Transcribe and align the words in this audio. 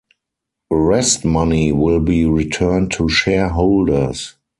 Rest 0.73 1.25
money 1.25 1.71
will 1.71 1.99
be 1.99 2.25
returned 2.25 2.89
to 2.93 3.07
shareholders. 3.07 4.33